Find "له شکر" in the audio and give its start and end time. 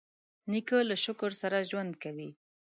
0.89-1.31